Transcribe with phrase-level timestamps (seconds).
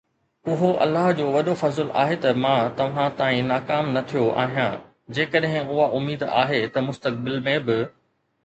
[0.51, 4.81] اهو الله جو وڏو فضل آهي ته مان توهان تائين ناڪام نه ٿيو آهيان،
[5.19, 7.79] جيڪڏهن اها اميد آهي ته مستقبل ۾ به